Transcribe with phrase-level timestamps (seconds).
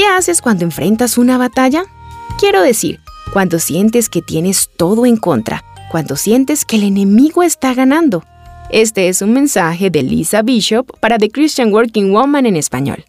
[0.00, 1.84] ¿Qué haces cuando enfrentas una batalla?
[2.38, 3.00] Quiero decir,
[3.34, 8.24] cuando sientes que tienes todo en contra, cuando sientes que el enemigo está ganando.
[8.70, 13.04] Este es un mensaje de Lisa Bishop para The Christian Working Woman en español.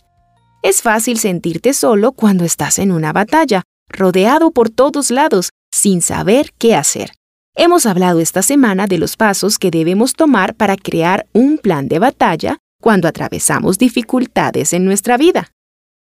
[0.64, 6.52] Es fácil sentirte solo cuando estás en una batalla, rodeado por todos lados, sin saber
[6.58, 7.12] qué hacer.
[7.55, 12.00] Hemos hablado esta semana de los pasos que debemos tomar para crear un plan de
[12.00, 15.54] batalla cuando atravesamos dificultades en nuestra vida.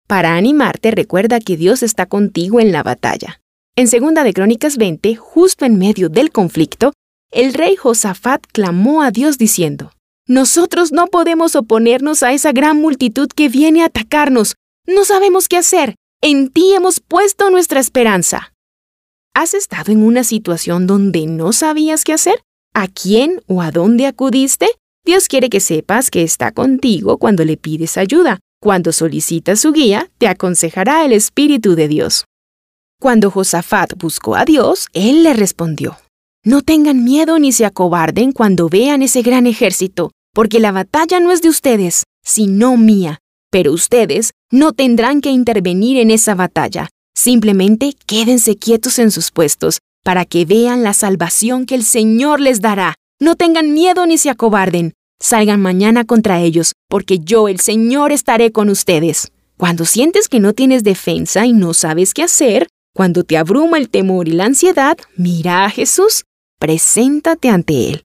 [0.10, 3.42] Para animarte, recuerda que Dios está contigo en la batalla.
[3.76, 6.94] En 2 de Crónicas 20, justo en medio del conflicto,
[7.32, 9.92] el rey Josafat clamó a Dios diciendo,
[10.26, 14.56] Nosotros no podemos oponernos a esa gran multitud que viene a atacarnos.
[14.88, 15.94] No sabemos qué hacer.
[16.24, 18.52] En ti hemos puesto nuestra esperanza.
[19.36, 22.42] ¿Has estado en una situación donde no sabías qué hacer?
[22.74, 24.70] ¿A quién o a dónde acudiste?
[25.06, 28.40] Dios quiere que sepas que está contigo cuando le pides ayuda.
[28.62, 32.26] Cuando solicitas su guía, te aconsejará el Espíritu de Dios.
[33.00, 35.98] Cuando Josafat buscó a Dios, él le respondió,
[36.44, 41.32] No tengan miedo ni se acobarden cuando vean ese gran ejército, porque la batalla no
[41.32, 43.20] es de ustedes, sino mía.
[43.50, 46.90] Pero ustedes no tendrán que intervenir en esa batalla.
[47.16, 52.60] Simplemente quédense quietos en sus puestos, para que vean la salvación que el Señor les
[52.60, 52.96] dará.
[53.22, 54.94] No tengan miedo ni se acobarden.
[55.22, 59.32] Salgan mañana contra ellos, porque yo, el Señor, estaré con ustedes.
[59.58, 63.90] Cuando sientes que no tienes defensa y no sabes qué hacer, cuando te abruma el
[63.90, 66.24] temor y la ansiedad, mira a Jesús,
[66.60, 68.04] preséntate ante Él.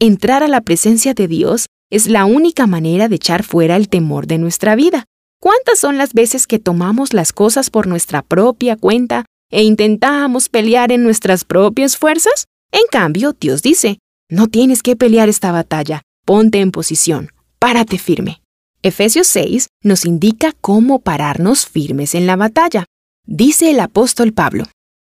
[0.00, 4.26] Entrar a la presencia de Dios es la única manera de echar fuera el temor
[4.26, 5.04] de nuestra vida.
[5.40, 10.90] ¿Cuántas son las veces que tomamos las cosas por nuestra propia cuenta e intentamos pelear
[10.90, 12.46] en nuestras propias fuerzas?
[12.72, 13.98] En cambio, Dios dice,
[14.30, 18.42] no tienes que pelear esta batalla, ponte en posición, párate firme.
[18.82, 22.84] Efesios 6 nos indica cómo pararnos firmes en la batalla.
[23.24, 24.64] Dice el apóstol Pablo,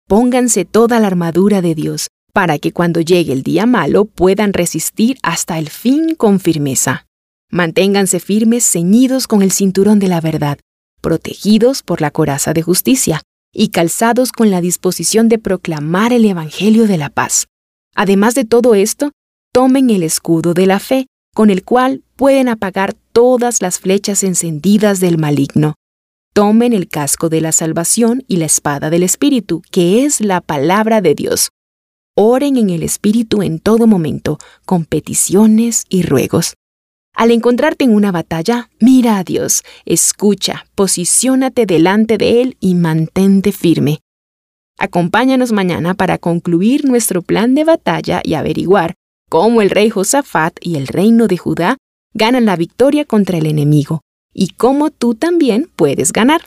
[0.06, 5.16] pónganse toda la armadura de Dios, para que cuando llegue el día malo puedan resistir
[5.22, 7.06] hasta el fin con firmeza.
[7.50, 10.58] Manténganse firmes ceñidos con el cinturón de la verdad,
[11.00, 13.22] protegidos por la coraza de justicia
[13.54, 17.46] y calzados con la disposición de proclamar el Evangelio de la paz.
[17.94, 19.12] Además de todo esto,
[19.56, 25.00] tomen el escudo de la fe, con el cual pueden apagar todas las flechas encendidas
[25.00, 25.74] del maligno
[26.36, 31.00] tomen el casco de la salvación y la espada del Espíritu, que es la palabra
[31.00, 31.48] de Dios.
[32.14, 34.36] Oren en el Espíritu en todo momento,
[34.66, 36.52] con peticiones y ruegos.
[37.14, 43.50] Al encontrarte en una batalla, mira a Dios, escucha, posiciónate delante de Él y mantente
[43.50, 44.00] firme.
[44.76, 48.94] Acompáñanos mañana para concluir nuestro plan de batalla y averiguar
[49.28, 51.76] cómo el rey Josafat y el reino de Judá
[52.14, 54.00] ganan la victoria contra el enemigo
[54.32, 56.42] y cómo tú también puedes ganar.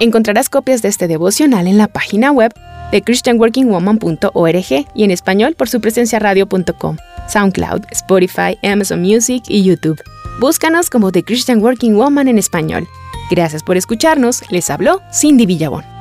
[0.00, 2.52] Encontrarás copias de este devocional en la página web
[2.92, 6.96] de christianworkingwoman.org y en español por su presencia radio.com,
[7.28, 10.00] SoundCloud, Spotify, Amazon Music y YouTube.
[10.38, 12.86] Búscanos como The Christian Working Woman en español.
[13.30, 14.42] Gracias por escucharnos.
[14.50, 15.95] Les habló Cindy Villabón.